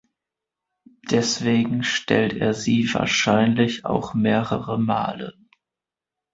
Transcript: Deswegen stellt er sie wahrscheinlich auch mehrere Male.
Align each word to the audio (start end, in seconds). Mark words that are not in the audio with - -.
Deswegen 1.11 1.83
stellt 1.83 2.33
er 2.33 2.55
sie 2.55 2.91
wahrscheinlich 2.91 3.85
auch 3.85 4.15
mehrere 4.15 4.79
Male. 4.79 5.37